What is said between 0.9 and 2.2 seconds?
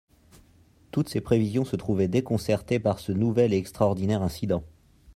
ses prévisions se trouvaient